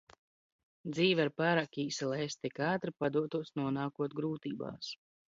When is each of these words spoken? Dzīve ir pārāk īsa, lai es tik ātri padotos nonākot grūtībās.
Dzīve 0.93 1.25
ir 1.27 1.29
pārāk 1.41 1.77
īsa, 1.83 2.07
lai 2.11 2.17
es 2.29 2.37
tik 2.45 2.61
ātri 2.67 2.93
padotos 3.03 3.51
nonākot 3.61 4.17
grūtībās. 4.21 4.89